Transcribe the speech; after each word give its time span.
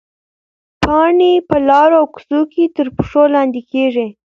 پاڼې 0.83 1.31
په 1.49 1.55
لارو 1.67 1.95
او 2.01 2.05
کوڅو 2.13 2.39
کې 2.51 2.63
تر 2.75 2.87
پښو 2.97 3.23
لاندې 3.35 3.61
کېږي. 3.71 4.07